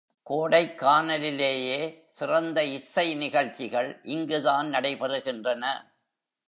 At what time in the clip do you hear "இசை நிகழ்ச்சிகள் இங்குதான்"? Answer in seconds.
2.63-4.67